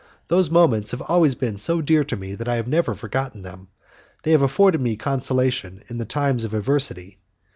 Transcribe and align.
Those 0.29 0.49
moments 0.49 0.89
have 0.89 1.01
always 1.03 1.35
been 1.35 1.57
so 1.57 1.79
dear 1.79 2.03
to 2.05 2.15
me 2.17 2.33
that 2.33 2.47
I 2.47 2.55
have 2.55 2.67
never 2.67 2.95
forgotten 2.95 3.43
them, 3.43 3.67
they 4.23 4.31
have 4.31 4.41
afforded 4.41 4.81
me 4.81 4.95
consolation 4.95 5.83
in 5.89 5.99
the 5.99 6.05
time 6.05 6.37
of 6.37 6.55
adversity. 6.55 7.19